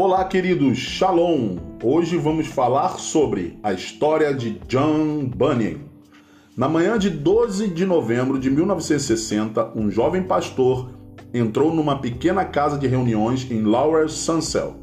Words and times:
Olá, 0.00 0.24
queridos, 0.24 0.78
Shalom! 0.78 1.56
Hoje 1.82 2.16
vamos 2.16 2.46
falar 2.46 3.00
sobre 3.00 3.58
a 3.64 3.72
história 3.72 4.32
de 4.32 4.50
John 4.68 5.24
Bunyan. 5.24 5.78
Na 6.56 6.68
manhã 6.68 6.96
de 6.96 7.10
12 7.10 7.66
de 7.66 7.84
novembro 7.84 8.38
de 8.38 8.48
1960, 8.48 9.72
um 9.74 9.90
jovem 9.90 10.22
pastor 10.22 10.92
entrou 11.34 11.74
numa 11.74 11.98
pequena 11.98 12.44
casa 12.44 12.78
de 12.78 12.86
reuniões 12.86 13.50
em 13.50 13.62
Lower 13.62 14.08
Sunsell, 14.08 14.76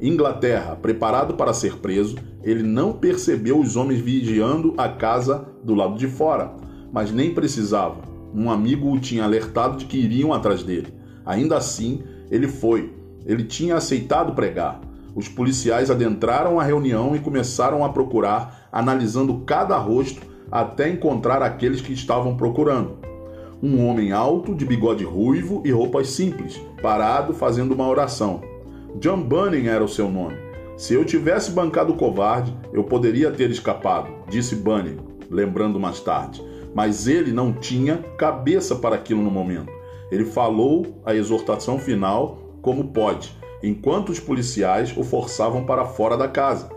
Inglaterra. 0.00 0.74
Preparado 0.76 1.34
para 1.34 1.52
ser 1.52 1.76
preso, 1.76 2.16
ele 2.42 2.62
não 2.62 2.94
percebeu 2.94 3.60
os 3.60 3.76
homens 3.76 4.00
vigiando 4.00 4.72
a 4.78 4.88
casa 4.88 5.46
do 5.62 5.74
lado 5.74 5.98
de 5.98 6.06
fora, 6.06 6.54
mas 6.90 7.12
nem 7.12 7.34
precisava. 7.34 8.00
Um 8.32 8.50
amigo 8.50 8.90
o 8.90 8.98
tinha 8.98 9.24
alertado 9.24 9.76
de 9.76 9.84
que 9.84 9.98
iriam 9.98 10.32
atrás 10.32 10.62
dele. 10.62 10.94
Ainda 11.26 11.58
assim, 11.58 12.02
ele 12.30 12.48
foi. 12.48 13.03
Ele 13.26 13.44
tinha 13.44 13.76
aceitado 13.76 14.34
pregar. 14.34 14.80
Os 15.14 15.28
policiais 15.28 15.90
adentraram 15.90 16.58
a 16.58 16.64
reunião 16.64 17.14
e 17.14 17.20
começaram 17.20 17.84
a 17.84 17.88
procurar, 17.88 18.68
analisando 18.72 19.42
cada 19.46 19.76
rosto 19.78 20.20
até 20.50 20.88
encontrar 20.88 21.42
aqueles 21.42 21.80
que 21.80 21.92
estavam 21.92 22.36
procurando. 22.36 22.98
Um 23.62 23.86
homem 23.88 24.12
alto, 24.12 24.54
de 24.54 24.64
bigode 24.64 25.04
ruivo 25.04 25.62
e 25.64 25.70
roupas 25.70 26.08
simples, 26.08 26.60
parado 26.82 27.32
fazendo 27.32 27.72
uma 27.72 27.88
oração. 27.88 28.42
John 29.00 29.22
Bunning 29.22 29.66
era 29.66 29.82
o 29.82 29.88
seu 29.88 30.10
nome. 30.10 30.36
Se 30.76 30.92
eu 30.92 31.04
tivesse 31.04 31.50
bancado 31.50 31.92
o 31.92 31.96
covarde, 31.96 32.54
eu 32.72 32.84
poderia 32.84 33.30
ter 33.30 33.50
escapado, 33.50 34.08
disse 34.28 34.56
Bunning, 34.56 34.98
lembrando 35.30 35.80
mais 35.80 36.00
tarde. 36.00 36.42
Mas 36.74 37.06
ele 37.06 37.32
não 37.32 37.52
tinha 37.52 37.98
cabeça 38.18 38.74
para 38.74 38.96
aquilo 38.96 39.22
no 39.22 39.30
momento. 39.30 39.72
Ele 40.10 40.24
falou 40.24 41.00
a 41.04 41.14
exortação 41.14 41.78
final 41.78 42.43
como 42.64 42.88
pode, 42.88 43.36
enquanto 43.62 44.08
os 44.08 44.18
policiais 44.18 44.96
o 44.96 45.04
forçavam 45.04 45.64
para 45.64 45.84
fora 45.84 46.16
da 46.16 46.26
casa. 46.26 46.70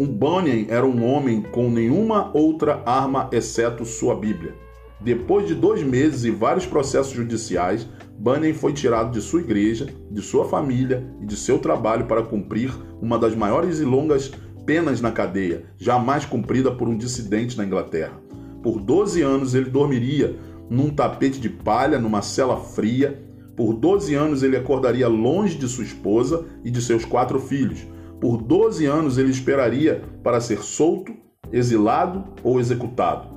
Um 0.00 0.06
Bunyan 0.06 0.64
era 0.68 0.86
um 0.86 1.04
homem 1.04 1.42
com 1.42 1.70
nenhuma 1.70 2.30
outra 2.34 2.82
arma 2.86 3.28
exceto 3.30 3.84
sua 3.84 4.16
Bíblia. 4.16 4.54
Depois 4.98 5.46
de 5.46 5.54
dois 5.54 5.82
meses 5.82 6.24
e 6.24 6.30
vários 6.30 6.64
processos 6.64 7.12
judiciais, 7.12 7.86
Bunyan 8.18 8.54
foi 8.54 8.72
tirado 8.72 9.10
de 9.12 9.20
sua 9.20 9.40
igreja, 9.40 9.86
de 10.10 10.22
sua 10.22 10.46
família 10.46 11.06
e 11.20 11.26
de 11.26 11.36
seu 11.36 11.58
trabalho 11.58 12.06
para 12.06 12.22
cumprir 12.22 12.72
uma 13.00 13.18
das 13.18 13.34
maiores 13.34 13.80
e 13.80 13.84
longas 13.84 14.32
penas 14.64 15.00
na 15.00 15.12
cadeia, 15.12 15.64
jamais 15.76 16.24
cumprida 16.24 16.70
por 16.70 16.88
um 16.88 16.96
dissidente 16.96 17.56
na 17.58 17.64
Inglaterra. 17.64 18.18
Por 18.62 18.80
12 18.80 19.20
anos 19.20 19.54
ele 19.54 19.68
dormiria 19.68 20.36
num 20.70 20.88
tapete 20.90 21.40
de 21.40 21.50
palha, 21.50 21.98
numa 21.98 22.22
cela 22.22 22.56
fria. 22.56 23.29
Por 23.56 23.74
12 23.74 24.14
anos 24.14 24.42
ele 24.42 24.56
acordaria 24.56 25.08
longe 25.08 25.56
de 25.56 25.68
sua 25.68 25.84
esposa 25.84 26.46
e 26.64 26.70
de 26.70 26.80
seus 26.80 27.04
quatro 27.04 27.38
filhos. 27.38 27.86
Por 28.20 28.36
12 28.36 28.86
anos 28.86 29.18
ele 29.18 29.30
esperaria 29.30 30.02
para 30.22 30.40
ser 30.40 30.58
solto, 30.62 31.12
exilado 31.52 32.24
ou 32.42 32.60
executado. 32.60 33.28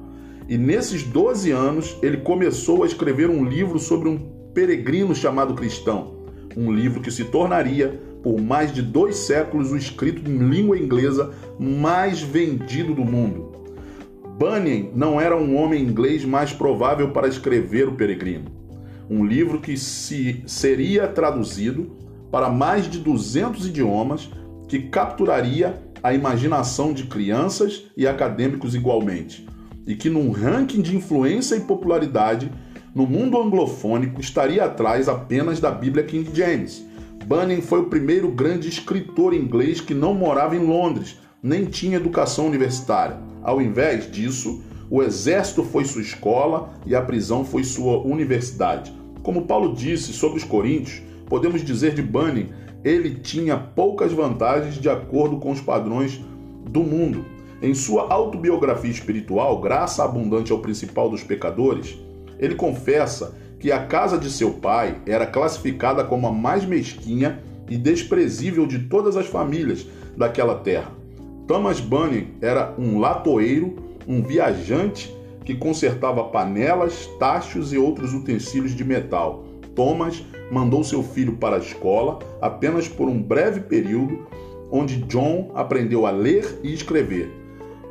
E 0.47 0.57
nesses 0.57 1.03
12 1.03 1.51
anos 1.51 1.97
ele 2.01 2.17
começou 2.17 2.83
a 2.83 2.85
escrever 2.85 3.29
um 3.29 3.45
livro 3.45 3.79
sobre 3.79 4.09
um 4.09 4.17
peregrino 4.53 5.15
chamado 5.15 5.53
cristão, 5.53 6.25
um 6.55 6.71
livro 6.71 7.01
que 7.01 7.11
se 7.11 7.25
tornaria, 7.25 7.99
por 8.21 8.39
mais 8.39 8.71
de 8.71 8.81
dois 8.81 9.17
séculos, 9.17 9.71
o 9.71 9.77
escrito 9.77 10.29
em 10.29 10.37
língua 10.37 10.77
inglesa 10.77 11.33
mais 11.59 12.21
vendido 12.21 12.93
do 12.93 13.03
mundo. 13.03 13.51
Bunyan 14.37 14.89
não 14.95 15.19
era 15.19 15.37
um 15.37 15.55
homem 15.55 15.83
inglês 15.83 16.25
mais 16.25 16.51
provável 16.51 17.11
para 17.11 17.27
escrever 17.27 17.87
O 17.87 17.93
Peregrino, 17.93 18.45
um 19.09 19.25
livro 19.25 19.59
que 19.59 19.77
se 19.77 20.43
seria 20.45 21.07
traduzido 21.07 21.95
para 22.31 22.49
mais 22.49 22.89
de 22.89 22.99
200 22.99 23.67
idiomas, 23.67 24.29
que 24.67 24.83
capturaria 24.83 25.81
a 26.01 26.13
imaginação 26.13 26.93
de 26.93 27.03
crianças 27.05 27.85
e 27.95 28.07
acadêmicos 28.07 28.75
igualmente, 28.75 29.47
e 29.85 29.95
que 29.95 30.09
num 30.09 30.31
ranking 30.31 30.81
de 30.81 30.95
influência 30.95 31.55
e 31.55 31.61
popularidade 31.61 32.51
no 32.93 33.07
mundo 33.07 33.37
anglofônico 33.37 34.19
estaria 34.19 34.65
atrás 34.65 35.07
apenas 35.07 35.59
da 35.59 35.71
Bíblia 35.71 36.03
King 36.03 36.29
James. 36.33 36.85
Bunyan 37.25 37.61
foi 37.61 37.79
o 37.79 37.85
primeiro 37.85 38.29
grande 38.29 38.67
escritor 38.67 39.33
inglês 39.33 39.79
que 39.79 39.93
não 39.93 40.13
morava 40.13 40.55
em 40.55 40.65
Londres, 40.65 41.17
nem 41.41 41.65
tinha 41.65 41.97
educação 41.97 42.47
universitária. 42.47 43.17
Ao 43.41 43.61
invés 43.61 44.11
disso, 44.11 44.61
o 44.89 45.01
exército 45.01 45.63
foi 45.63 45.85
sua 45.85 46.01
escola 46.01 46.73
e 46.85 46.95
a 46.95 47.01
prisão 47.01 47.43
foi 47.45 47.63
sua 47.63 47.97
universidade. 47.99 48.93
Como 49.23 49.45
Paulo 49.45 49.73
disse 49.73 50.11
sobre 50.11 50.37
os 50.37 50.43
coríntios, 50.43 51.01
podemos 51.27 51.63
dizer 51.63 51.93
de 51.93 52.01
Bunyan, 52.01 52.47
ele 52.83 53.15
tinha 53.15 53.57
poucas 53.57 54.11
vantagens 54.11 54.75
de 54.75 54.89
acordo 54.89 55.37
com 55.37 55.51
os 55.51 55.61
padrões 55.61 56.19
do 56.69 56.81
mundo. 56.81 57.25
Em 57.61 57.73
sua 57.73 58.13
autobiografia 58.13 58.91
espiritual, 58.91 59.61
Graça 59.61 60.03
Abundante 60.03 60.51
ao 60.51 60.59
Principal 60.59 61.09
dos 61.09 61.23
Pecadores, 61.23 61.97
ele 62.37 62.55
confessa 62.55 63.37
que 63.57 63.71
a 63.71 63.85
casa 63.85 64.17
de 64.17 64.29
seu 64.29 64.51
pai 64.55 64.97
era 65.05 65.25
classificada 65.25 66.03
como 66.03 66.27
a 66.27 66.31
mais 66.31 66.65
mesquinha 66.65 67.39
e 67.69 67.77
desprezível 67.77 68.67
de 68.67 68.79
todas 68.79 69.15
as 69.15 69.27
famílias 69.27 69.87
daquela 70.17 70.55
terra. 70.55 70.91
Thomas 71.47 71.79
Bunyan 71.79 72.25
era 72.41 72.75
um 72.77 72.99
latoeiro, 72.99 73.75
um 74.05 74.21
viajante 74.21 75.15
que 75.45 75.55
consertava 75.55 76.23
panelas, 76.25 77.07
tachos 77.19 77.73
e 77.73 77.77
outros 77.77 78.13
utensílios 78.13 78.75
de 78.75 78.83
metal. 78.83 79.43
Thomas 79.75 80.23
mandou 80.51 80.83
seu 80.83 81.03
filho 81.03 81.37
para 81.37 81.55
a 81.55 81.59
escola 81.59 82.19
apenas 82.41 82.87
por 82.87 83.09
um 83.09 83.21
breve 83.21 83.61
período, 83.61 84.27
onde 84.71 85.03
John 85.03 85.51
aprendeu 85.55 86.05
a 86.05 86.11
ler 86.11 86.59
e 86.63 86.73
escrever. 86.73 87.31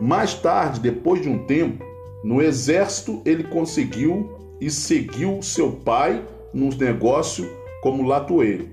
Mais 0.01 0.35
tarde, 0.35 0.81
depois 0.81 1.21
de 1.21 1.29
um 1.29 1.45
tempo, 1.47 1.85
no 2.25 2.41
exército, 2.41 3.21
ele 3.25 3.45
conseguiu 3.45 4.31
e 4.61 4.71
seguiu 4.71 5.43
seu 5.43 5.73
pai 5.73 6.25
nos 6.55 6.77
negócios 6.77 7.49
como 7.83 8.07
latoeiro. 8.07 8.69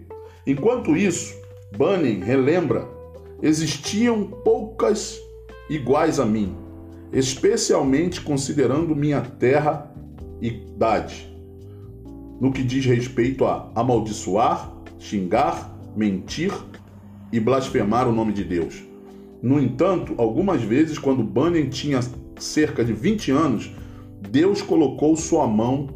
Enquanto 0.45 0.95
isso, 0.95 1.35
Bunyan 1.75 2.23
relembra: 2.23 2.87
existiam 3.41 4.23
poucas 4.23 5.19
iguais 5.69 6.19
a 6.19 6.25
mim, 6.25 6.55
especialmente 7.11 8.21
considerando 8.21 8.95
minha 8.95 9.21
terra 9.21 9.91
e 10.41 10.47
idade, 10.47 11.27
no 12.39 12.51
que 12.51 12.63
diz 12.63 12.85
respeito 12.85 13.45
a 13.45 13.69
amaldiçoar, 13.75 14.71
xingar, 14.97 15.77
mentir 15.95 16.53
e 17.31 17.39
blasfemar 17.39 18.07
o 18.07 18.11
nome 18.11 18.33
de 18.33 18.43
Deus. 18.43 18.83
No 19.41 19.59
entanto, 19.59 20.13
algumas 20.17 20.61
vezes, 20.61 20.97
quando 20.97 21.23
Bunyan 21.23 21.69
tinha 21.69 21.99
cerca 22.37 22.83
de 22.83 22.93
20 22.93 23.31
anos, 23.31 23.71
Deus 24.29 24.61
colocou 24.61 25.15
sua 25.15 25.47
mão 25.47 25.87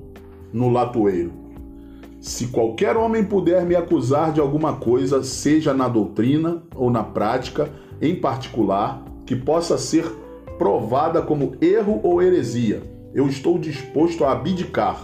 no 0.51 0.69
latoeiro. 0.69 1.31
Se 2.21 2.47
qualquer 2.47 2.95
homem 2.95 3.25
puder 3.25 3.65
me 3.65 3.75
acusar 3.75 4.31
de 4.31 4.39
alguma 4.39 4.77
coisa, 4.77 5.21
seja 5.23 5.73
na 5.73 5.89
doutrina 5.89 6.63
ou 6.73 6.89
na 6.89 7.03
prática, 7.03 7.69
em 8.01 8.15
particular, 8.15 9.03
que 9.25 9.35
possa 9.35 9.77
ser 9.77 10.05
provada 10.63 11.21
como 11.21 11.57
erro 11.59 11.99
ou 12.03 12.21
heresia, 12.21 12.81
eu 13.13 13.27
estou 13.27 13.59
disposto 13.59 14.23
a 14.23 14.31
abdicar 14.31 14.97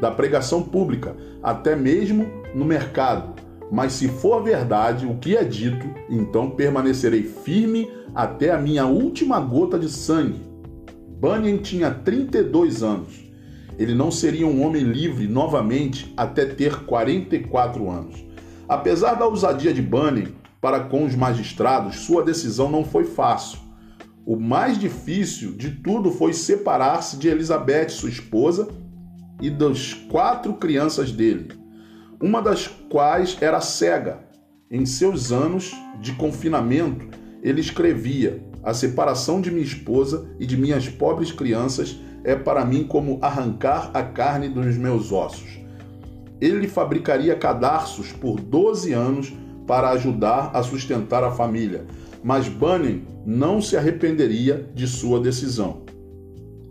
da 0.00 0.08
pregação 0.08 0.62
pública, 0.62 1.16
até 1.42 1.74
mesmo 1.74 2.28
no 2.54 2.64
mercado. 2.64 3.34
Mas 3.72 3.94
se 3.94 4.06
for 4.06 4.40
verdade 4.40 5.06
o 5.06 5.16
que 5.16 5.36
é 5.36 5.42
dito, 5.42 5.84
então 6.08 6.50
permanecerei 6.50 7.24
firme 7.24 7.90
até 8.14 8.52
a 8.52 8.58
minha 8.58 8.86
última 8.86 9.40
gota 9.40 9.80
de 9.80 9.88
sangue 9.88 10.48
Bunyan 11.18 11.56
tinha 11.56 11.90
32 11.90 12.84
anos. 12.84 13.28
Ele 13.76 13.96
não 13.96 14.12
seria 14.12 14.46
um 14.46 14.64
homem 14.64 14.84
livre 14.84 15.26
novamente 15.26 16.14
até 16.16 16.46
ter 16.46 16.84
44 16.84 17.90
anos. 17.90 18.24
Apesar 18.68 19.14
da 19.14 19.26
ousadia 19.26 19.74
de 19.74 19.82
Bunyan 19.82 20.28
para 20.60 20.78
com 20.84 21.04
os 21.04 21.16
magistrados, 21.16 21.96
sua 21.96 22.22
decisão 22.22 22.70
não 22.70 22.84
foi 22.84 23.06
fácil. 23.06 23.69
O 24.26 24.36
mais 24.36 24.78
difícil 24.78 25.52
de 25.52 25.70
tudo 25.70 26.10
foi 26.10 26.32
separar-se 26.32 27.16
de 27.16 27.28
Elizabeth, 27.28 27.88
sua 27.88 28.10
esposa, 28.10 28.68
e 29.40 29.48
das 29.48 29.94
quatro 29.94 30.54
crianças 30.54 31.10
dele, 31.10 31.48
uma 32.20 32.42
das 32.42 32.66
quais 32.66 33.36
era 33.40 33.60
cega. 33.60 34.18
Em 34.70 34.84
seus 34.84 35.32
anos 35.32 35.72
de 36.00 36.12
confinamento, 36.12 37.08
ele 37.42 37.60
escrevia: 37.60 38.44
a 38.62 38.74
separação 38.74 39.40
de 39.40 39.50
minha 39.50 39.64
esposa 39.64 40.28
e 40.38 40.46
de 40.46 40.56
minhas 40.56 40.88
pobres 40.88 41.32
crianças 41.32 41.98
é 42.22 42.36
para 42.36 42.64
mim 42.64 42.84
como 42.84 43.18
arrancar 43.22 43.90
a 43.94 44.02
carne 44.02 44.48
dos 44.48 44.76
meus 44.76 45.10
ossos. 45.10 45.58
Ele 46.40 46.68
fabricaria 46.68 47.34
cadarços 47.34 48.12
por 48.12 48.38
12 48.40 48.92
anos 48.92 49.32
para 49.66 49.90
ajudar 49.90 50.50
a 50.52 50.62
sustentar 50.62 51.24
a 51.24 51.30
família, 51.30 51.86
mas 52.22 52.48
Bunyan 52.48 53.00
não 53.24 53.60
se 53.60 53.76
arrependeria 53.76 54.68
de 54.74 54.86
sua 54.86 55.20
decisão. 55.20 55.82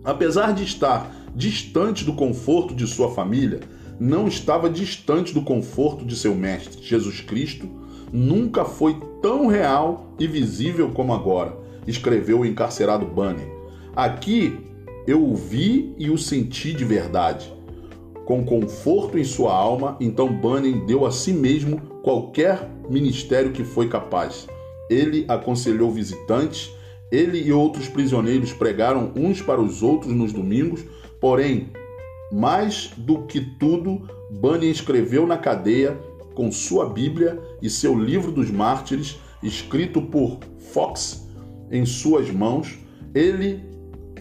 Apesar 0.03 0.53
de 0.53 0.63
estar 0.63 1.13
distante 1.35 2.03
do 2.03 2.13
conforto 2.13 2.73
de 2.73 2.87
sua 2.87 3.11
família, 3.11 3.59
não 3.99 4.27
estava 4.27 4.69
distante 4.69 5.33
do 5.33 5.41
conforto 5.41 6.05
de 6.05 6.15
seu 6.15 6.33
mestre, 6.33 6.81
Jesus 6.81 7.21
Cristo, 7.21 7.67
nunca 8.11 8.63
foi 8.63 8.97
tão 9.21 9.47
real 9.47 10.15
e 10.17 10.25
visível 10.25 10.91
como 10.91 11.13
agora, 11.13 11.57
escreveu 11.85 12.39
o 12.39 12.45
encarcerado 12.45 13.05
Bunny. 13.05 13.43
Aqui 13.95 14.57
eu 15.05 15.23
o 15.23 15.35
vi 15.35 15.93
e 15.97 16.09
o 16.09 16.17
senti 16.17 16.73
de 16.73 16.85
verdade. 16.85 17.53
Com 18.25 18.45
conforto 18.45 19.17
em 19.17 19.23
sua 19.23 19.53
alma, 19.53 19.97
então 19.99 20.31
Bunyan 20.31 20.85
deu 20.85 21.05
a 21.05 21.11
si 21.11 21.33
mesmo 21.33 21.81
qualquer 22.03 22.69
ministério 22.89 23.51
que 23.51 23.63
foi 23.63 23.89
capaz. 23.89 24.47
Ele 24.89 25.25
aconselhou 25.27 25.91
visitantes, 25.91 26.71
ele 27.11 27.41
e 27.41 27.51
outros 27.51 27.87
prisioneiros 27.87 28.53
pregaram 28.53 29.11
uns 29.15 29.41
para 29.41 29.61
os 29.61 29.81
outros 29.81 30.13
nos 30.13 30.31
domingos, 30.31 30.83
porém, 31.19 31.69
mais 32.31 32.91
do 32.97 33.23
que 33.23 33.41
tudo, 33.41 34.07
Bunyan 34.29 34.69
escreveu 34.69 35.25
na 35.25 35.37
cadeia 35.37 35.97
com 36.35 36.51
sua 36.51 36.87
Bíblia 36.87 37.41
e 37.61 37.69
seu 37.69 37.97
livro 37.97 38.31
dos 38.31 38.51
mártires, 38.51 39.19
escrito 39.41 40.01
por 40.01 40.39
Fox 40.71 41.27
em 41.71 41.85
suas 41.85 42.29
mãos. 42.29 42.77
Ele 43.13 43.63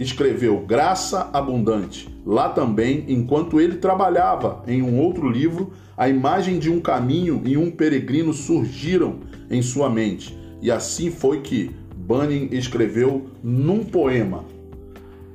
escreveu 0.01 0.65
Graça 0.67 1.29
Abundante. 1.33 2.09
Lá 2.25 2.49
também, 2.49 3.05
enquanto 3.09 3.61
ele 3.61 3.77
trabalhava 3.77 4.63
em 4.67 4.83
um 4.83 5.01
outro 5.01 5.29
livro, 5.29 5.73
a 5.97 6.09
imagem 6.09 6.59
de 6.59 6.71
um 6.71 6.81
caminho 6.81 7.43
e 7.45 7.57
um 7.57 7.71
peregrino 7.71 8.33
surgiram 8.33 9.21
em 9.51 9.61
sua 9.61 9.91
mente. 9.91 10.38
E 10.61 10.71
assim 10.71 11.11
foi 11.11 11.41
que 11.41 11.71
Bunyan 11.95 12.49
escreveu 12.51 13.27
num 13.43 13.85
poema: 13.85 14.45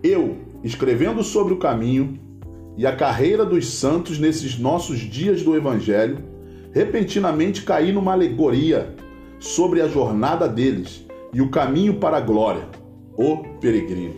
Eu, 0.01 0.37
escrevendo 0.63 1.23
sobre 1.23 1.53
o 1.53 1.57
caminho 1.57 2.19
e 2.77 2.85
a 2.85 2.95
carreira 2.95 3.45
dos 3.45 3.67
santos 3.67 4.17
nesses 4.17 4.57
nossos 4.57 4.99
dias 4.99 5.43
do 5.43 5.55
Evangelho, 5.55 6.17
repentinamente 6.71 7.61
caí 7.61 7.91
numa 7.91 8.13
alegoria 8.13 8.95
sobre 9.39 9.81
a 9.81 9.87
jornada 9.87 10.47
deles 10.47 11.05
e 11.33 11.41
o 11.41 11.49
caminho 11.49 11.95
para 11.95 12.17
a 12.17 12.21
glória, 12.21 12.67
o 13.15 13.37
peregrino. 13.59 14.15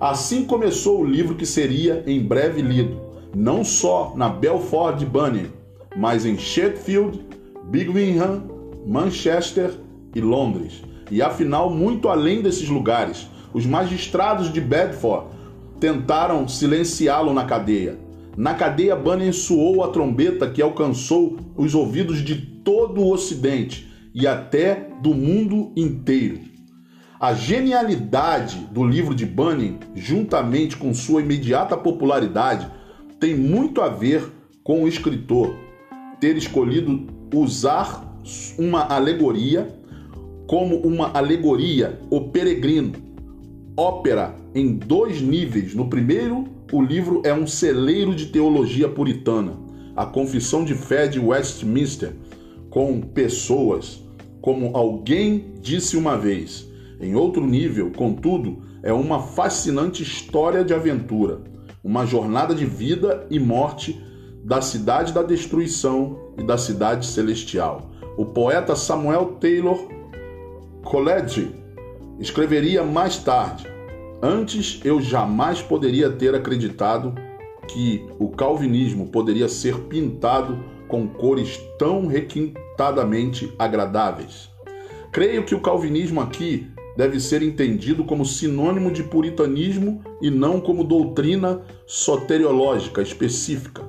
Assim 0.00 0.44
começou 0.44 1.00
o 1.00 1.06
livro 1.06 1.34
que 1.34 1.46
seria 1.46 2.02
em 2.06 2.20
breve 2.20 2.60
lido, 2.60 3.00
não 3.34 3.64
só 3.64 4.12
na 4.16 4.28
Belford 4.28 5.06
Bunny, 5.06 5.46
mas 5.96 6.26
em 6.26 6.36
Sheffield, 6.36 7.24
Birmingham, 7.70 8.42
Manchester 8.86 9.83
e 10.14 10.20
Londres. 10.20 10.82
E 11.10 11.20
afinal, 11.20 11.70
muito 11.70 12.08
além 12.08 12.42
desses 12.42 12.68
lugares, 12.68 13.28
os 13.52 13.66
magistrados 13.66 14.52
de 14.52 14.60
Bedford 14.60 15.26
tentaram 15.78 16.46
silenciá-lo 16.48 17.32
na 17.32 17.44
cadeia. 17.44 17.98
Na 18.36 18.54
cadeia, 18.54 18.96
Bunny 18.96 19.32
soou 19.32 19.84
a 19.84 19.88
trombeta 19.88 20.50
que 20.50 20.60
alcançou 20.60 21.36
os 21.56 21.74
ouvidos 21.74 22.18
de 22.18 22.34
todo 22.36 23.00
o 23.00 23.12
Ocidente 23.12 23.88
e 24.14 24.26
até 24.26 24.88
do 25.02 25.14
mundo 25.14 25.72
inteiro. 25.76 26.40
A 27.20 27.32
genialidade 27.32 28.58
do 28.70 28.84
livro 28.84 29.14
de 29.14 29.24
Bunyan, 29.24 29.78
juntamente 29.94 30.76
com 30.76 30.92
sua 30.92 31.22
imediata 31.22 31.76
popularidade, 31.76 32.68
tem 33.20 33.36
muito 33.36 33.80
a 33.80 33.88
ver 33.88 34.30
com 34.62 34.82
o 34.82 34.88
escritor 34.88 35.54
ter 36.20 36.36
escolhido 36.36 37.06
usar 37.32 38.20
uma 38.58 38.84
alegoria 38.84 39.68
como 40.46 40.76
uma 40.78 41.10
alegoria, 41.16 42.00
o 42.10 42.28
peregrino, 42.28 42.92
ópera 43.76 44.34
em 44.54 44.74
dois 44.74 45.20
níveis. 45.20 45.74
No 45.74 45.88
primeiro, 45.88 46.44
o 46.72 46.82
livro 46.82 47.22
é 47.24 47.32
um 47.32 47.46
celeiro 47.46 48.14
de 48.14 48.26
teologia 48.26 48.88
puritana, 48.88 49.58
a 49.96 50.06
Confissão 50.06 50.64
de 50.64 50.74
Fé 50.74 51.06
de 51.06 51.18
Westminster, 51.18 52.12
com 52.70 53.00
pessoas, 53.00 54.02
como 54.40 54.76
alguém 54.76 55.54
disse 55.60 55.96
uma 55.96 56.16
vez 56.16 56.68
em 57.00 57.14
outro 57.14 57.44
nível, 57.46 57.90
contudo, 57.90 58.62
é 58.82 58.92
uma 58.92 59.20
fascinante 59.20 60.02
história 60.02 60.64
de 60.64 60.72
aventura, 60.72 61.40
uma 61.82 62.06
jornada 62.06 62.54
de 62.54 62.64
vida 62.64 63.26
e 63.30 63.38
morte 63.38 64.00
da 64.44 64.60
cidade 64.60 65.12
da 65.12 65.22
destruição 65.22 66.32
e 66.38 66.42
da 66.42 66.56
cidade 66.56 67.06
celestial. 67.06 67.90
O 68.16 68.26
poeta 68.26 68.76
Samuel 68.76 69.36
Taylor 69.40 69.88
Coleridge 70.84 71.50
escreveria 72.20 72.84
mais 72.84 73.18
tarde: 73.18 73.66
Antes 74.22 74.80
eu 74.84 75.00
jamais 75.00 75.60
poderia 75.60 76.10
ter 76.10 76.34
acreditado 76.34 77.14
que 77.66 78.06
o 78.18 78.28
calvinismo 78.28 79.08
poderia 79.08 79.48
ser 79.48 79.76
pintado 79.80 80.62
com 80.86 81.08
cores 81.08 81.58
tão 81.78 82.06
requintadamente 82.06 83.52
agradáveis. 83.58 84.50
Creio 85.10 85.44
que 85.44 85.54
o 85.54 85.60
calvinismo 85.60 86.20
aqui 86.20 86.68
deve 86.96 87.18
ser 87.18 87.42
entendido 87.42 88.04
como 88.04 88.24
sinônimo 88.24 88.90
de 88.90 89.02
puritanismo 89.02 90.02
e 90.20 90.30
não 90.30 90.60
como 90.60 90.84
doutrina 90.84 91.62
soteriológica 91.86 93.02
específica. 93.02 93.82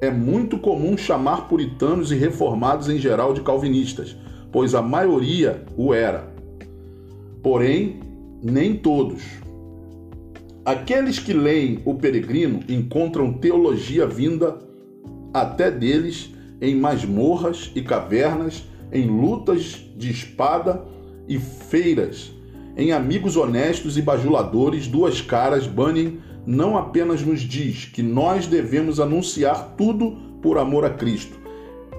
É 0.00 0.10
muito 0.10 0.58
comum 0.58 0.96
chamar 0.96 1.48
puritanos 1.48 2.12
e 2.12 2.14
reformados 2.14 2.88
em 2.88 2.98
geral 2.98 3.34
de 3.34 3.40
calvinistas, 3.40 4.16
pois 4.52 4.74
a 4.74 4.80
maioria 4.80 5.64
o 5.76 5.92
era. 5.92 6.27
Porém, 7.42 8.00
nem 8.42 8.76
todos. 8.76 9.22
Aqueles 10.64 11.18
que 11.18 11.32
leem 11.32 11.80
O 11.84 11.94
Peregrino 11.94 12.60
encontram 12.68 13.32
teologia 13.32 14.06
vinda 14.06 14.58
até 15.32 15.70
deles 15.70 16.30
em 16.60 16.74
masmorras 16.74 17.70
e 17.74 17.82
cavernas, 17.82 18.64
em 18.92 19.06
lutas 19.06 19.84
de 19.96 20.10
espada 20.10 20.84
e 21.28 21.38
feiras 21.38 22.32
em 22.78 22.92
Amigos 22.92 23.36
Honestos 23.36 23.98
e 23.98 24.02
Bajuladores, 24.02 24.86
Duas 24.86 25.20
Caras, 25.20 25.66
Bunyan 25.66 26.12
não 26.46 26.78
apenas 26.78 27.22
nos 27.22 27.40
diz 27.40 27.86
que 27.86 28.04
nós 28.04 28.46
devemos 28.46 29.00
anunciar 29.00 29.74
tudo 29.76 30.16
por 30.40 30.58
amor 30.58 30.84
a 30.84 30.90
Cristo. 30.90 31.36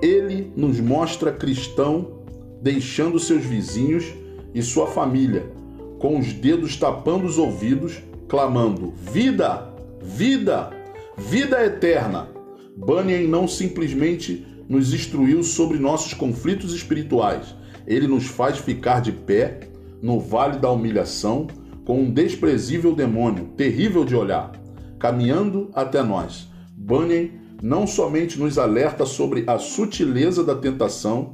Ele 0.01 0.53
nos 0.55 0.79
mostra 0.79 1.33
cristão 1.33 2.23
deixando 2.61 3.19
seus 3.19 3.43
vizinhos 3.43 4.05
e 4.53 4.61
sua 4.61 4.87
família, 4.87 5.51
com 5.99 6.17
os 6.17 6.33
dedos 6.33 6.75
tapando 6.77 7.25
os 7.25 7.37
ouvidos, 7.37 8.01
clamando: 8.27 8.93
Vida! 8.95 9.73
Vida! 10.01 10.71
Vida 11.17 11.63
eterna! 11.65 12.29
Bunyan 12.75 13.27
não 13.27 13.47
simplesmente 13.47 14.45
nos 14.69 14.93
instruiu 14.93 15.43
sobre 15.43 15.77
nossos 15.77 16.13
conflitos 16.13 16.73
espirituais, 16.73 17.55
ele 17.85 18.07
nos 18.07 18.27
faz 18.27 18.57
ficar 18.59 19.01
de 19.01 19.11
pé 19.11 19.61
no 20.01 20.19
vale 20.19 20.59
da 20.59 20.71
humilhação 20.71 21.47
com 21.83 22.01
um 22.01 22.11
desprezível 22.11 22.95
demônio, 22.95 23.49
terrível 23.57 24.05
de 24.05 24.15
olhar, 24.15 24.51
caminhando 24.99 25.69
até 25.73 26.03
nós. 26.03 26.47
Bunyan 26.77 27.29
não 27.61 27.85
somente 27.87 28.39
nos 28.39 28.57
alerta 28.57 29.05
sobre 29.05 29.43
a 29.47 29.57
sutileza 29.57 30.43
da 30.43 30.55
tentação, 30.55 31.33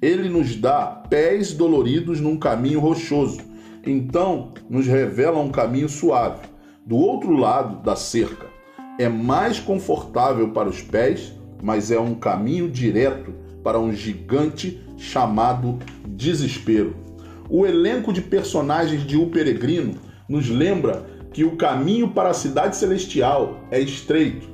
ele 0.00 0.28
nos 0.28 0.56
dá 0.56 0.86
pés 1.08 1.52
doloridos 1.52 2.20
num 2.20 2.36
caminho 2.36 2.80
rochoso, 2.80 3.40
então 3.84 4.52
nos 4.68 4.86
revela 4.86 5.40
um 5.40 5.50
caminho 5.50 5.88
suave. 5.88 6.46
Do 6.84 6.96
outro 6.96 7.32
lado 7.32 7.82
da 7.82 7.96
cerca, 7.96 8.46
é 8.98 9.08
mais 9.08 9.58
confortável 9.58 10.50
para 10.50 10.68
os 10.68 10.82
pés, 10.82 11.32
mas 11.62 11.90
é 11.90 11.98
um 11.98 12.14
caminho 12.14 12.68
direto 12.70 13.34
para 13.62 13.80
um 13.80 13.92
gigante 13.92 14.80
chamado 14.96 15.78
desespero. 16.06 16.94
O 17.48 17.66
elenco 17.66 18.12
de 18.12 18.20
personagens 18.20 19.02
de 19.04 19.16
O 19.16 19.28
Peregrino 19.28 19.94
nos 20.28 20.48
lembra 20.48 21.06
que 21.32 21.44
o 21.44 21.56
caminho 21.56 22.08
para 22.08 22.30
a 22.30 22.34
cidade 22.34 22.76
celestial 22.76 23.60
é 23.70 23.80
estreito, 23.80 24.48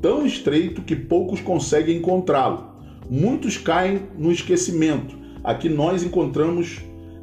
tão 0.00 0.24
estreito 0.24 0.82
que 0.82 0.94
poucos 0.94 1.40
conseguem 1.40 1.98
encontrá-lo. 1.98 2.77
Muitos 3.10 3.56
caem 3.56 4.02
no 4.16 4.30
esquecimento. 4.30 5.16
Aqui 5.42 5.68
nós 5.68 6.02
encontramos 6.02 6.80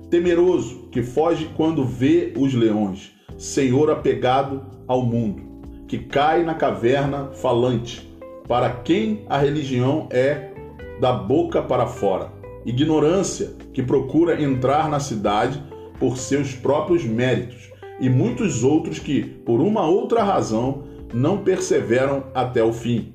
temeroso, 0.10 0.88
que 0.92 1.02
foge 1.02 1.50
quando 1.56 1.86
vê 1.86 2.34
os 2.38 2.54
leões, 2.54 3.12
senhor 3.38 3.90
apegado 3.90 4.64
ao 4.88 5.06
mundo, 5.06 5.44
que 5.88 5.98
cai 5.98 6.44
na 6.44 6.54
caverna 6.54 7.32
falante, 7.34 8.10
para 8.48 8.70
quem 8.70 9.26
a 9.28 9.38
religião 9.38 10.08
é 10.12 10.52
da 11.00 11.12
boca 11.12 11.62
para 11.62 11.88
fora 11.88 12.36
ignorância 12.66 13.54
que 13.72 13.84
procura 13.84 14.42
entrar 14.42 14.90
na 14.90 15.00
cidade 15.00 15.64
por 16.00 16.18
seus 16.18 16.54
próprios 16.54 17.06
méritos, 17.06 17.70
e 18.00 18.10
muitos 18.10 18.64
outros 18.64 19.00
que, 19.00 19.24
por 19.24 19.62
uma 19.62 19.88
outra 19.88 20.24
razão, 20.24 20.84
não 21.14 21.38
perseveram 21.38 22.26
até 22.34 22.62
o 22.62 22.74
fim. 22.74 23.14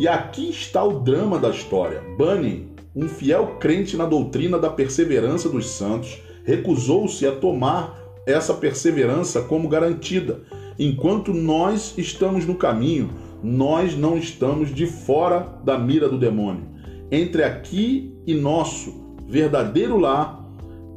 E 0.00 0.08
aqui 0.08 0.48
está 0.48 0.82
o 0.82 1.00
drama 1.00 1.38
da 1.38 1.50
história. 1.50 2.02
Bunny, 2.16 2.66
um 2.96 3.06
fiel 3.06 3.58
crente 3.60 3.98
na 3.98 4.06
doutrina 4.06 4.58
da 4.58 4.70
perseverança 4.70 5.46
dos 5.46 5.68
santos, 5.68 6.22
recusou-se 6.42 7.26
a 7.26 7.32
tomar 7.32 8.00
essa 8.26 8.54
perseverança 8.54 9.42
como 9.42 9.68
garantida. 9.68 10.40
Enquanto 10.78 11.34
nós 11.34 11.92
estamos 11.98 12.46
no 12.46 12.54
caminho, 12.54 13.10
nós 13.42 13.94
não 13.94 14.16
estamos 14.16 14.74
de 14.74 14.86
fora 14.86 15.40
da 15.62 15.78
mira 15.78 16.08
do 16.08 16.16
demônio. 16.16 16.66
Entre 17.12 17.44
aqui 17.44 18.10
e 18.26 18.32
nosso 18.32 19.18
verdadeiro 19.28 19.98
lar, 19.98 20.42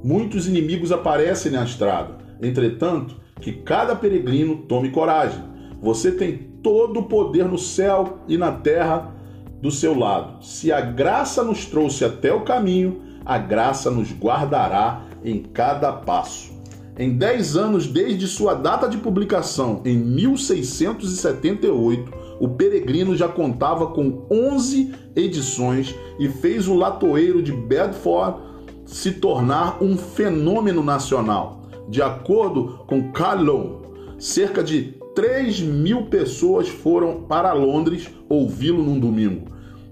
muitos 0.01 0.47
inimigos 0.47 0.93
aparecem 0.93 1.51
na 1.51 1.65
estrada. 1.65 2.19
Entretanto, 2.41 3.19
que 3.41 3.51
cada 3.51 3.97
peregrino 3.97 4.59
tome 4.59 4.91
coragem. 4.91 5.43
Você 5.81 6.09
tem 6.09 6.52
todo 6.63 7.01
o 7.01 7.03
poder 7.03 7.45
no 7.45 7.59
céu 7.59 8.17
e 8.27 8.37
na 8.37 8.51
terra 8.51 9.13
do 9.61 9.69
seu 9.69 9.95
lado. 9.97 10.43
Se 10.43 10.71
a 10.71 10.81
graça 10.81 11.43
nos 11.43 11.65
trouxe 11.65 12.03
até 12.03 12.33
o 12.33 12.41
caminho, 12.41 13.01
a 13.25 13.37
graça 13.37 13.91
nos 13.91 14.11
guardará 14.11 15.03
em 15.23 15.43
cada 15.43 15.91
passo. 15.91 16.51
Em 16.97 17.15
10 17.17 17.57
anos 17.57 17.85
desde 17.87 18.27
sua 18.27 18.53
data 18.53 18.87
de 18.87 18.97
publicação, 18.97 19.81
em 19.83 19.97
1678, 19.97 22.13
o 22.39 22.47
Peregrino 22.49 23.15
já 23.15 23.27
contava 23.27 23.87
com 23.87 24.27
11 24.29 24.93
edições 25.15 25.95
e 26.19 26.29
fez 26.29 26.67
o 26.67 26.75
latoeiro 26.75 27.41
de 27.41 27.51
Bedford 27.51 28.37
se 28.85 29.13
tornar 29.13 29.81
um 29.81 29.97
fenômeno 29.97 30.83
nacional. 30.83 31.63
De 31.89 31.99
acordo 32.01 32.81
com 32.85 33.11
Carlow, 33.11 33.81
cerca 34.19 34.63
de 34.63 35.01
3 35.15 35.59
mil 35.61 36.07
pessoas 36.07 36.67
foram 36.67 37.21
para 37.23 37.53
Londres 37.53 38.09
ouvi-lo 38.27 38.81
num 38.81 38.99
domingo 38.99 39.45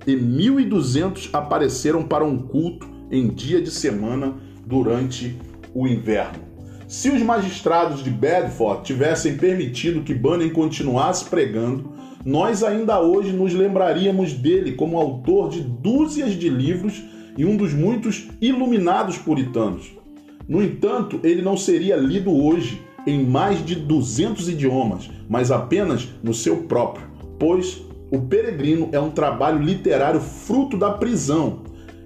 e 0.08 0.16
1.200 0.16 1.30
apareceram 1.32 2.02
para 2.04 2.26
um 2.26 2.40
culto 2.40 2.90
em 3.12 3.28
dia 3.28 3.62
de 3.62 3.70
semana 3.70 4.34
durante 4.66 5.38
o 5.76 5.88
inverno. 5.88 6.40
Se 6.88 7.10
os 7.10 7.22
magistrados 7.22 8.04
de 8.04 8.10
Bedford 8.10 8.84
tivessem 8.84 9.38
permitido 9.38 10.02
que 10.02 10.14
Bunyan 10.14 10.50
continuasse 10.50 11.26
pregando, 11.26 11.94
nós 12.26 12.64
ainda 12.64 13.00
hoje 13.00 13.32
nos 13.32 13.54
lembraríamos 13.54 14.34
dele 14.34 14.74
como 14.74 15.00
autor 15.00 15.50
de 15.50 15.62
dúzias 15.62 16.32
de 16.32 16.50
livros 16.50 17.02
e 17.38 17.46
um 17.46 17.56
dos 17.56 17.74
muitos 17.74 18.28
iluminados 18.42 19.18
puritanos. 19.18 19.92
No 20.48 20.62
entanto, 20.64 21.20
ele 21.24 21.42
não 21.42 21.56
seria 21.56 21.96
lido 21.96 22.32
hoje 22.32 22.82
em 23.06 23.24
mais 23.26 23.66
de 23.66 23.76
200 23.76 24.50
idiomas, 24.50 25.10
mas 25.30 25.52
apenas 25.52 26.08
no 26.24 26.34
seu 26.34 26.64
próprio, 26.64 27.08
pois 27.40 27.82
O 28.14 28.20
Peregrino 28.20 28.90
é 28.92 29.00
um 29.00 29.10
trabalho 29.10 29.64
literário 29.64 30.20
fruto 30.20 30.78
da 30.78 30.92
prisão 30.92 31.62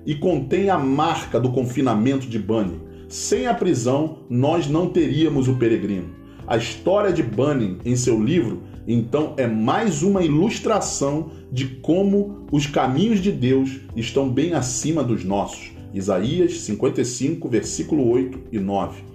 e 0.06 0.14
contém 0.14 0.70
a 0.70 0.78
marca 0.78 1.40
do 1.40 1.52
confinamento 1.52 2.28
de 2.28 2.38
Bunyan. 2.38 2.80
Sem 3.10 3.48
a 3.48 3.54
prisão, 3.56 4.20
nós 4.30 4.68
não 4.68 4.88
teríamos 4.88 5.48
o 5.48 5.56
peregrino. 5.56 6.10
A 6.46 6.58
história 6.58 7.12
de 7.12 7.24
Bunyan 7.24 7.78
em 7.84 7.96
seu 7.96 8.24
livro, 8.24 8.62
então, 8.88 9.34
é 9.36 9.48
mais 9.48 10.04
uma 10.04 10.24
ilustração 10.24 11.32
de 11.52 11.66
como 11.66 12.46
os 12.52 12.68
caminhos 12.68 13.20
de 13.20 13.32
Deus 13.32 13.80
estão 13.96 14.30
bem 14.30 14.54
acima 14.54 15.04
dos 15.04 15.24
nossos. 15.24 15.72
Isaías 15.92 16.60
55, 16.62 17.50
versículo 17.50 18.08
8 18.08 18.40
e 18.52 18.60
9. 18.60 19.15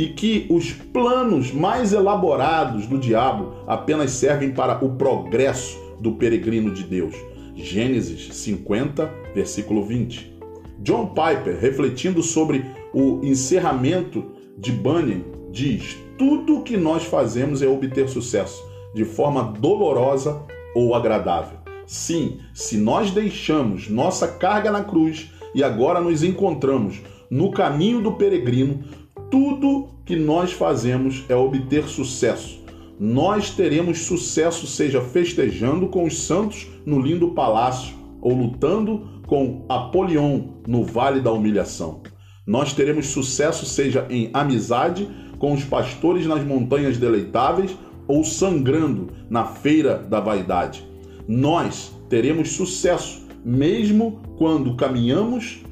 E 0.00 0.06
que 0.06 0.46
os 0.48 0.72
planos 0.72 1.52
mais 1.52 1.92
elaborados 1.92 2.86
do 2.86 2.96
diabo 2.96 3.52
apenas 3.66 4.12
servem 4.12 4.50
para 4.50 4.82
o 4.82 4.94
progresso 4.96 5.78
do 6.00 6.12
peregrino 6.12 6.72
de 6.72 6.84
Deus. 6.84 7.14
Gênesis 7.54 8.34
50, 8.34 9.12
versículo 9.34 9.84
20. 9.84 10.38
John 10.78 11.08
Piper, 11.08 11.60
refletindo 11.60 12.22
sobre 12.22 12.64
o 12.94 13.20
encerramento 13.22 14.24
de 14.56 14.72
Bunyan, 14.72 15.20
diz: 15.50 15.98
tudo 16.16 16.60
o 16.60 16.62
que 16.62 16.78
nós 16.78 17.04
fazemos 17.04 17.60
é 17.60 17.68
obter 17.68 18.08
sucesso, 18.08 18.58
de 18.94 19.04
forma 19.04 19.52
dolorosa 19.60 20.40
ou 20.74 20.94
agradável. 20.94 21.58
Sim, 21.84 22.38
se 22.54 22.78
nós 22.78 23.10
deixamos 23.10 23.90
nossa 23.90 24.26
carga 24.26 24.70
na 24.70 24.82
cruz 24.82 25.30
e 25.54 25.62
agora 25.62 26.00
nos 26.00 26.24
encontramos 26.24 27.02
no 27.30 27.52
caminho 27.52 28.00
do 28.00 28.12
peregrino, 28.12 28.82
tudo 29.30 29.88
que 30.04 30.16
nós 30.16 30.52
fazemos 30.52 31.24
é 31.28 31.34
obter 31.34 31.88
sucesso. 31.88 32.60
Nós 32.98 33.50
teremos 33.50 34.00
sucesso, 34.00 34.66
seja 34.66 35.00
festejando 35.00 35.88
com 35.88 36.04
os 36.04 36.22
santos 36.22 36.68
no 36.84 37.00
lindo 37.00 37.30
palácio 37.30 37.96
ou 38.20 38.34
lutando 38.34 39.22
com 39.26 39.64
Apolion 39.68 40.40
no 40.66 40.84
vale 40.84 41.20
da 41.20 41.32
humilhação. 41.32 42.02
Nós 42.46 42.72
teremos 42.72 43.06
sucesso, 43.06 43.64
seja 43.64 44.06
em 44.10 44.28
amizade 44.34 45.08
com 45.38 45.54
os 45.54 45.64
pastores 45.64 46.26
nas 46.26 46.44
montanhas 46.44 46.98
deleitáveis 46.98 47.74
ou 48.06 48.24
sangrando 48.24 49.08
na 49.30 49.44
feira 49.44 49.96
da 49.96 50.20
vaidade. 50.20 50.86
Nós 51.26 51.94
teremos 52.08 52.50
sucesso 52.52 53.26
mesmo 53.44 54.20
quando 54.36 54.74
caminhamos 54.74 55.62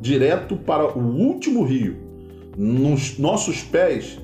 direto 0.00 0.56
para 0.56 0.98
o 0.98 1.00
último 1.00 1.64
rio, 1.64 1.96
nos 2.56 3.18
nossos 3.18 3.62
pés, 3.62 4.18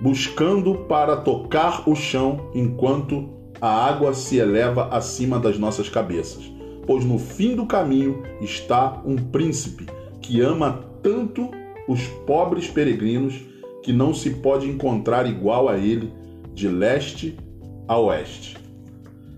buscando 0.00 0.74
para 0.88 1.16
tocar 1.16 1.88
o 1.88 1.94
chão 1.94 2.50
enquanto 2.54 3.28
a 3.60 3.68
água 3.68 4.14
se 4.14 4.38
eleva 4.38 4.88
acima 4.88 5.38
das 5.38 5.58
nossas 5.58 5.88
cabeças. 5.88 6.50
Pois 6.86 7.04
no 7.04 7.18
fim 7.18 7.54
do 7.54 7.66
caminho 7.66 8.22
está 8.40 9.00
um 9.04 9.16
príncipe 9.16 9.86
que 10.20 10.40
ama 10.40 10.84
tanto 11.02 11.50
os 11.86 12.06
pobres 12.26 12.68
peregrinos 12.68 13.40
que 13.82 13.92
não 13.92 14.14
se 14.14 14.30
pode 14.30 14.68
encontrar 14.68 15.26
igual 15.26 15.68
a 15.68 15.76
ele 15.76 16.12
de 16.54 16.68
leste 16.68 17.36
a 17.86 17.98
oeste. 17.98 18.56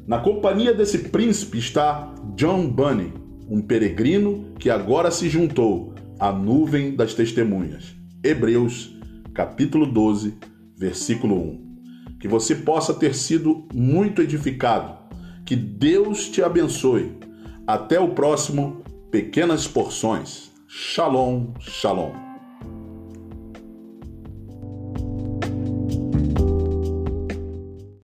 Na 0.07 0.19
companhia 0.19 0.75
desse 0.75 0.99
príncipe 0.99 1.59
está 1.59 2.12
John 2.37 2.69
Bunny, 2.69 3.12
um 3.49 3.61
peregrino 3.61 4.53
que 4.59 4.69
agora 4.69 5.11
se 5.11 5.29
juntou 5.29 5.95
à 6.19 6.33
nuvem 6.33 6.95
das 6.95 7.15
testemunhas. 7.15 8.01
Hebreus, 8.25 8.97
capítulo 9.35 9.85
12, 9.85 10.38
versículo 10.76 11.35
1. 11.35 12.19
Que 12.21 12.29
você 12.29 12.55
possa 12.55 12.95
ter 12.95 13.17
sido 13.17 13.67
muito 13.75 14.23
edificado. 14.23 14.97
Que 15.45 15.57
Deus 15.57 16.29
te 16.29 16.41
abençoe. 16.41 17.19
Até 17.67 17.99
o 17.99 18.14
próximo 18.14 18.85
Pequenas 19.11 19.67
Porções. 19.67 20.52
Shalom, 20.69 21.52
shalom. 21.59 22.32